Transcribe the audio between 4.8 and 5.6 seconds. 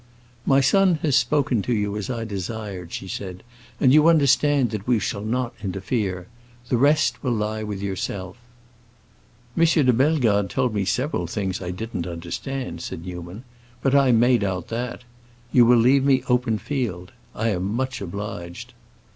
we shall not